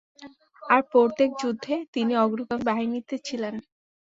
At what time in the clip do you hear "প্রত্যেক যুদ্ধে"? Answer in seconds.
0.91-1.75